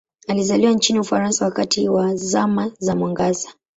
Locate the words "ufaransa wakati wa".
0.99-2.15